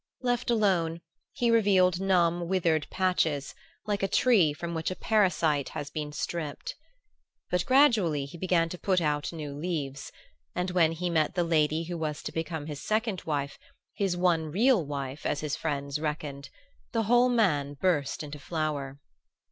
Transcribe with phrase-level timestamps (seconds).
[0.23, 1.01] Left alone,
[1.31, 3.53] he revealed numb withered patches,
[3.85, 6.73] like a tree from which a parasite has been stripped.
[7.51, 10.11] But gradually he began to put out new leaves;
[10.55, 13.59] and when he met the lady who was to become his second wife
[13.93, 16.49] his one real wife, as his friends reckoned
[16.93, 18.99] the whole man burst into flower.